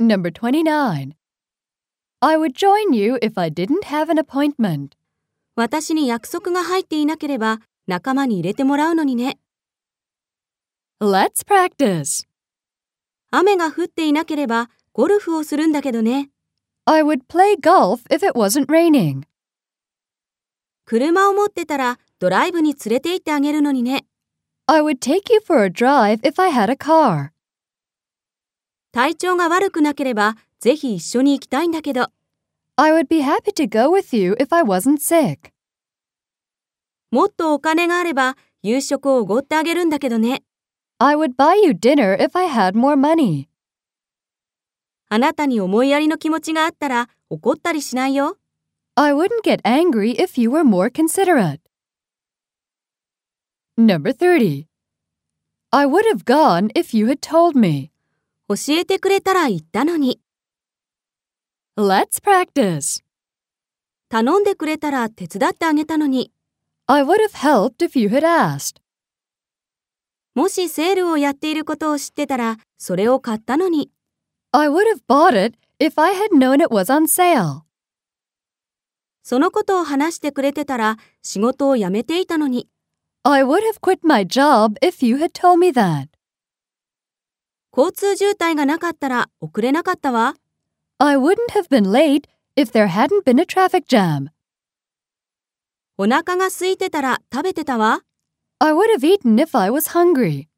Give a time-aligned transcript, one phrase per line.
[0.00, 1.14] Number 29.
[2.20, 4.92] I would join you if I didn't have an appointment.
[5.54, 9.38] 私に約束が入っていなければ仲間に入れてもらうのにね。
[11.00, 12.26] Let's practice.
[13.30, 16.30] 雨が降っていなければゴルフをするんだけどね。
[16.84, 19.22] I would play golf if it wasn't raining.
[20.84, 24.06] 車を持ってたらドライブに連れて行ってあげるのにね。
[24.66, 27.30] I would take you for a drive if I had a car.
[28.91, 32.07] 体調が悪くなければぜひ一緒に行きたいんだけど。
[32.75, 35.51] I would be happy to go with you if I wasn't sick.
[37.09, 40.43] もっとお金があれば夕食をおごってあげるんだけどね。
[40.99, 43.47] I would buy you dinner if I had more money.
[45.09, 48.37] あなたに思いやりの気持ちがあったら怒ったりしないよ。
[48.95, 51.59] I wouldn't get angry if you were more considerate.
[53.77, 54.67] Number 30.
[55.71, 57.90] I would have gone if you had told me.
[58.55, 60.19] 教えてくれたら言ったのに。
[61.77, 63.01] Let's practice.
[64.09, 66.33] 頼んでくれたら手伝ってあげたのに。
[66.87, 68.81] I would have helped if you had asked.
[70.35, 73.89] もしセールをやっていることを知ってたらそれを買ったのに。
[74.51, 77.61] I would have bought it if I had known it was on sale.
[79.23, 82.67] そのことを話してくれてたら仕事を辞めていたのに。
[83.23, 86.10] I would have quit my job if you had told me that.
[87.75, 90.35] 交通渋滞がなかったら遅れなかったわ。
[90.97, 92.27] I wouldn't have been late
[92.57, 94.27] if there hadn't been a traffic jam.
[95.97, 98.01] お腹が空いてたら食べてたわ。
[98.59, 100.50] I would have eaten if I was hungry.